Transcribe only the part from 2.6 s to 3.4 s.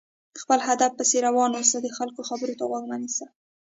غوږ مه نيسه!